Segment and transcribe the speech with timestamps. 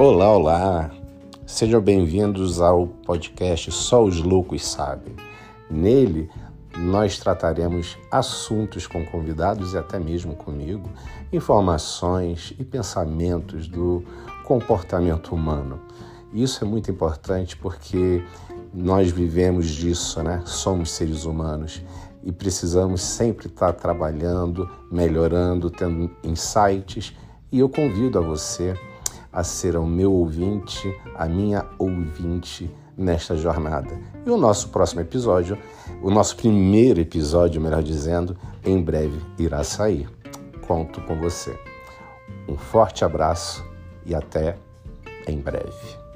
[0.00, 0.90] Olá, olá!
[1.44, 5.16] Sejam bem-vindos ao podcast Só os Loucos Sabem.
[5.68, 6.30] Nele,
[6.76, 10.88] nós trataremos assuntos com convidados e até mesmo comigo,
[11.32, 14.04] informações e pensamentos do
[14.44, 15.80] comportamento humano.
[16.32, 18.22] Isso é muito importante porque
[18.72, 20.44] nós vivemos disso, né?
[20.46, 21.82] Somos seres humanos
[22.22, 27.12] e precisamos sempre estar trabalhando, melhorando, tendo insights.
[27.50, 28.78] E eu convido a você
[29.32, 33.98] a ser o meu ouvinte, a minha ouvinte nesta jornada.
[34.26, 35.56] E o nosso próximo episódio,
[36.02, 40.08] o nosso primeiro episódio, melhor dizendo, em breve irá sair.
[40.66, 41.58] Conto com você.
[42.48, 43.64] Um forte abraço
[44.04, 44.56] e até
[45.26, 46.07] em breve.